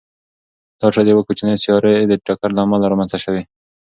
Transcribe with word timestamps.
دا 0.79 0.79
ټوټه 0.81 1.01
د 1.03 1.07
یوې 1.13 1.23
کوچنۍ 1.27 1.55
سیارې 1.63 1.95
د 2.07 2.13
ټکر 2.25 2.49
له 2.55 2.61
امله 2.65 2.85
رامنځته 2.91 3.17
شوې. 3.23 3.41